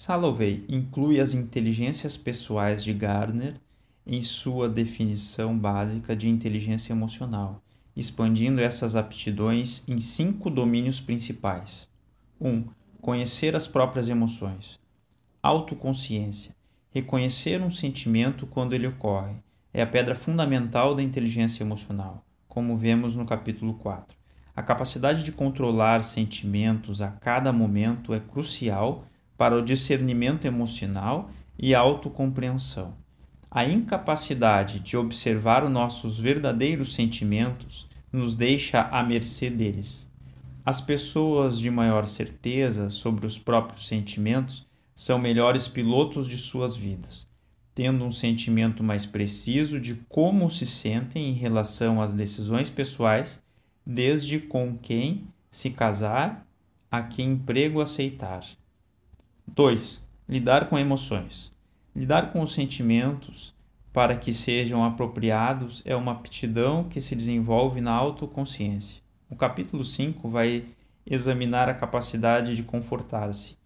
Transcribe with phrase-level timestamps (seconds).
[0.00, 3.56] Salovey inclui as inteligências pessoais de Gardner
[4.06, 7.60] em sua definição básica de inteligência emocional,
[7.96, 11.88] expandindo essas aptidões em cinco domínios principais.
[12.40, 12.48] 1.
[12.48, 12.64] Um,
[13.00, 14.78] conhecer as próprias emoções.
[15.42, 16.54] Autoconsciência.
[16.92, 19.34] Reconhecer um sentimento quando ele ocorre
[19.74, 24.16] é a pedra fundamental da inteligência emocional, como vemos no capítulo 4.
[24.54, 29.04] A capacidade de controlar sentimentos a cada momento é crucial
[29.38, 32.94] para o discernimento emocional e autocompreensão.
[33.50, 40.12] A incapacidade de observar nossos verdadeiros sentimentos nos deixa à mercê deles.
[40.66, 47.26] As pessoas de maior certeza sobre os próprios sentimentos são melhores pilotos de suas vidas,
[47.74, 53.42] tendo um sentimento mais preciso de como se sentem em relação às decisões pessoais,
[53.86, 56.46] desde com quem se casar
[56.90, 58.44] a que emprego aceitar.
[59.54, 60.06] 2.
[60.28, 61.50] Lidar com emoções.
[61.96, 63.54] Lidar com os sentimentos
[63.92, 69.02] para que sejam apropriados é uma aptidão que se desenvolve na autoconsciência.
[69.30, 70.66] O capítulo 5 vai
[71.06, 73.56] examinar a capacidade de confortar-se,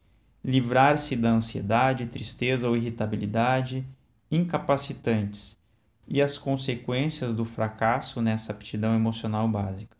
[0.44, 3.84] livrar-se da ansiedade, tristeza ou irritabilidade
[4.30, 5.58] incapacitantes
[6.08, 9.96] e as consequências do fracasso nessa aptidão emocional básica.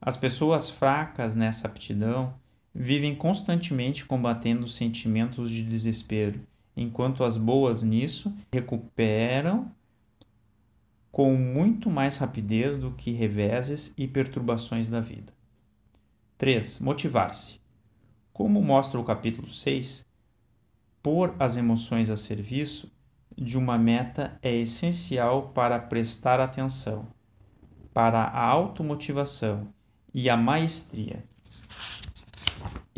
[0.00, 2.34] As pessoas fracas nessa aptidão
[2.74, 6.40] vivem constantemente combatendo sentimentos de desespero,
[6.76, 9.70] enquanto as boas nisso recuperam
[11.10, 15.32] com muito mais rapidez do que reveses e perturbações da vida.
[16.36, 16.78] 3.
[16.78, 17.58] Motivar-se.
[18.32, 20.06] Como mostra o capítulo 6,
[21.02, 22.92] pôr as emoções a serviço
[23.36, 27.08] de uma meta é essencial para prestar atenção,
[27.92, 29.68] para a automotivação
[30.14, 31.24] e a maestria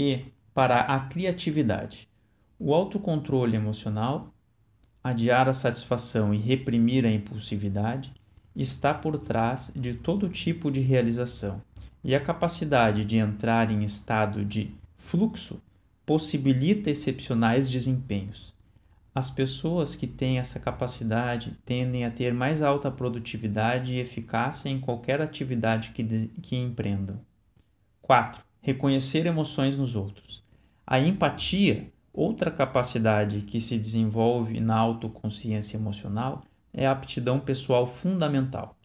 [0.01, 2.09] e para a criatividade.
[2.59, 4.33] O autocontrole emocional,
[5.05, 8.11] adiar a satisfação e reprimir a impulsividade
[8.57, 11.61] está por trás de todo tipo de realização,
[12.03, 15.63] e a capacidade de entrar em estado de fluxo
[16.07, 18.55] possibilita excepcionais desempenhos.
[19.15, 24.81] As pessoas que têm essa capacidade tendem a ter mais alta produtividade e eficácia em
[24.81, 26.03] qualquer atividade que,
[26.41, 27.21] que empreendam.
[28.01, 30.43] 4 reconhecer emoções nos outros.
[30.87, 38.77] A empatia, outra capacidade que se desenvolve na autoconsciência emocional, é a aptidão pessoal fundamental.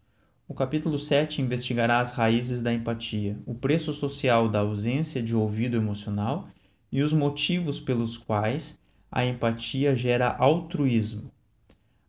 [0.48, 5.76] O capítulo 7 investigará as raízes da empatia, o preço social da ausência de ouvido
[5.76, 6.48] emocional
[6.92, 8.80] e os motivos pelos quais
[9.12, 11.32] a empatia gera altruísmo.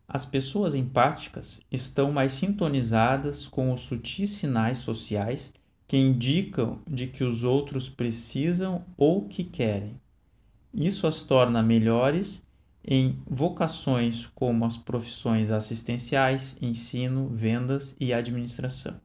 [0.08, 5.52] As pessoas empáticas estão mais sintonizadas com os sutis sinais sociais
[5.86, 10.00] que indicam de que os outros precisam ou que querem.
[10.74, 12.44] Isso as torna melhores
[12.84, 19.00] em vocações como as profissões assistenciais, ensino, vendas e administração.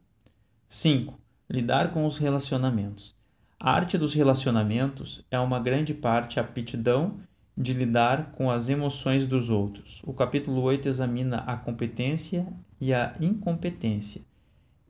[0.68, 1.18] 5.
[1.48, 3.14] Lidar com os relacionamentos.
[3.58, 7.20] A arte dos relacionamentos é uma grande parte a aptidão
[7.56, 10.00] de lidar com as emoções dos outros.
[10.04, 12.46] O capítulo 8 examina a competência
[12.80, 14.22] e a incompetência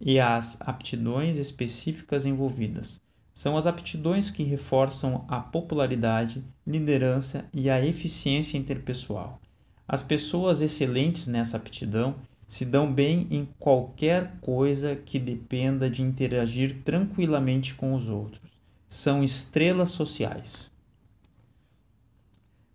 [0.04, 3.00] e as aptidões específicas envolvidas.
[3.32, 9.40] São as aptidões que reforçam a popularidade, liderança e a eficiência interpessoal.
[9.86, 16.82] As pessoas excelentes nessa aptidão se dão bem em qualquer coisa que dependa de interagir
[16.82, 18.50] tranquilamente com os outros.
[18.88, 20.70] São estrelas sociais.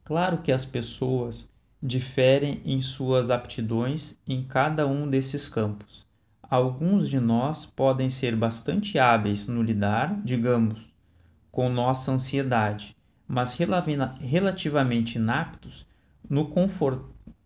[0.04, 1.50] Claro que as pessoas
[1.84, 6.07] diferem em suas aptidões em cada um desses campos.
[6.50, 10.96] Alguns de nós podem ser bastante hábeis no lidar, digamos,
[11.52, 12.96] com nossa ansiedade,
[13.28, 15.86] mas relativamente inaptos
[16.30, 16.46] no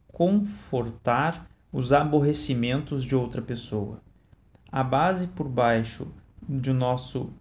[0.08, 4.04] confortar os aborrecimentos de outra pessoa.
[4.72, 6.08] A base por baixo
[6.48, 7.34] de nosso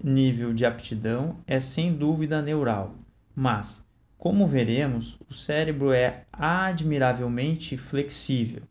[0.00, 2.94] nível de aptidão é sem dúvida neural,
[3.34, 3.84] mas,
[4.16, 8.62] como veremos, o cérebro é admiravelmente flexível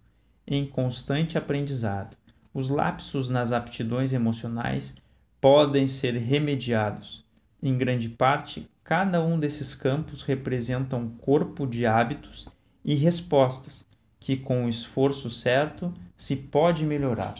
[0.47, 2.15] em constante aprendizado.
[2.53, 4.95] Os lapsos nas aptidões emocionais
[5.41, 7.25] podem ser remediados.
[7.61, 12.47] Em grande parte, cada um desses campos representa um corpo de hábitos
[12.85, 13.85] e respostas
[14.19, 17.35] que, com o esforço certo, se pode melhorar.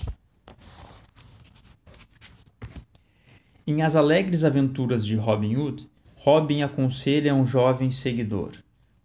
[3.66, 8.52] Em As Alegres Aventuras de Robin Hood, Robin aconselha um jovem seguidor: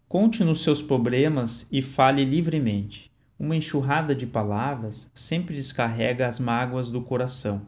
[0.08, 3.11] conte nos seus problemas e fale livremente.
[3.42, 7.62] Uma enxurrada de palavras sempre descarrega as mágoas do coração.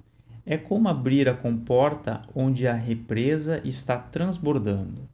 [0.46, 5.08] É como abrir a comporta onde a represa está transbordando.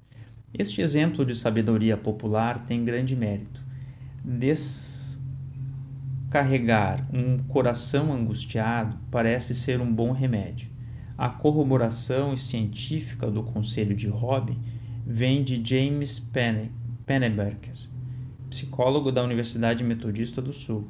[0.52, 3.62] Este exemplo de sabedoria popular tem grande mérito.
[4.22, 10.68] Descarregar um coração angustiado parece ser um bom remédio.
[11.16, 14.58] A corroboração científica do conselho de Robin
[15.06, 16.22] vem de James
[17.06, 17.88] Pennebaker,
[18.50, 20.88] psicólogo da Universidade Metodista do Sul,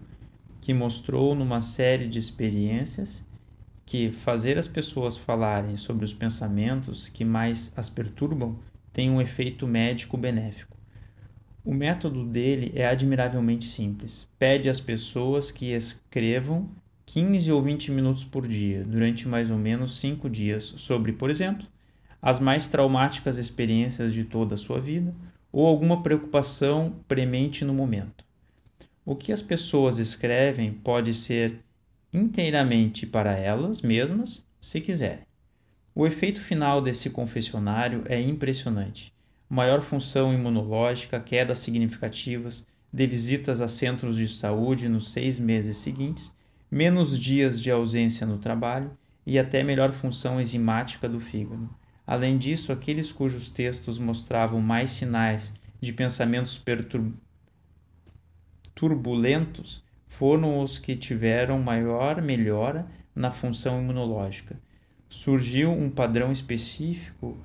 [0.60, 3.24] que mostrou numa série de experiências
[3.84, 8.56] que fazer as pessoas falarem sobre os pensamentos que mais as perturbam
[8.92, 10.76] tem um efeito médico benéfico.
[11.64, 14.26] O método dele é admiravelmente simples.
[14.38, 16.70] Pede às pessoas que escrevam
[17.04, 21.66] 15 ou 20 minutos por dia, durante mais ou menos 5 dias, sobre, por exemplo,
[22.22, 25.12] as mais traumáticas experiências de toda a sua vida
[25.52, 28.24] ou alguma preocupação premente no momento.
[29.04, 31.60] O que as pessoas escrevem pode ser
[32.12, 35.26] inteiramente para elas mesmas, se quiserem.
[35.94, 39.12] O efeito final desse confessionário é impressionante.
[39.48, 46.32] Maior função imunológica, quedas significativas de visitas a centros de saúde nos seis meses seguintes
[46.70, 48.96] menos dias de ausência no trabalho
[49.26, 51.68] e até melhor função enzimática do fígado.
[52.10, 56.60] Além disso, aqueles cujos textos mostravam mais sinais de pensamentos
[58.74, 62.84] turbulentos foram os que tiveram maior melhora
[63.14, 64.58] na função imunológica.
[65.08, 67.38] Surgiu um padrão específico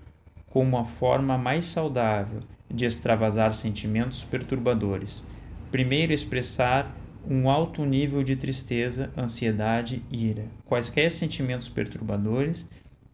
[0.48, 5.24] como a forma mais saudável de extravasar sentimentos perturbadores.
[5.70, 6.92] Primeiro, expressar
[7.30, 12.68] um alto nível de tristeza, ansiedade ira, quaisquer sentimentos perturbadores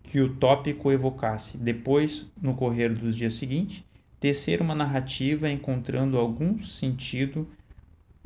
[0.03, 1.57] que o tópico evocasse.
[1.57, 3.83] Depois, no correr dos dias seguintes,
[4.19, 7.47] tecer uma narrativa encontrando algum sentido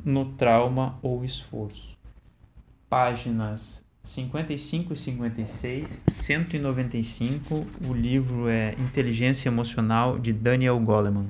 [0.04, 1.96] no trauma ou esforço.
[2.88, 7.66] Páginas 55 e 56, 195.
[7.88, 11.26] O livro é Inteligência Emocional de Daniel Goleman.